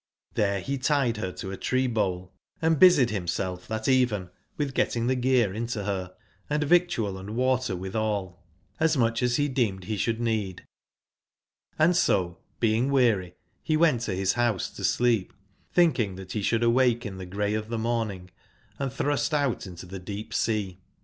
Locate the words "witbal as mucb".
7.75-9.21